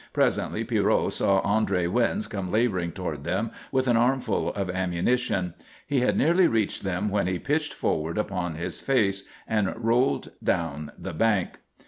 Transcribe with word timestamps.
Presently 0.13 0.63
Pierrot 0.63 1.13
saw 1.13 1.43
André 1.43 1.87
Wyns 1.87 2.27
come 2.27 2.51
labouring 2.51 2.91
toward 2.91 3.23
them 3.23 3.51
with 3.71 3.87
an 3.87 3.97
armful 3.97 4.51
of 4.55 4.67
ammunition. 4.67 5.53
He 5.85 5.99
had 5.99 6.17
nearly 6.17 6.47
reached 6.47 6.81
them 6.83 7.07
when 7.09 7.27
he 7.27 7.37
pitched 7.37 7.75
forward 7.75 8.17
upon 8.17 8.55
his 8.55 8.81
face 8.81 9.29
and 9.47 9.71
rolled 9.77 10.31
down 10.43 10.91
the 10.97 11.13
bank. 11.13 11.59